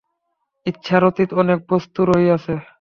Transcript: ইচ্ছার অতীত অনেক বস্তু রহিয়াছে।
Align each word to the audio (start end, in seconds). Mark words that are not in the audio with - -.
ইচ্ছার 0.65 1.01
অতীত 1.03 1.29
অনেক 1.41 1.59
বস্তু 1.71 1.99
রহিয়াছে। 2.05 2.53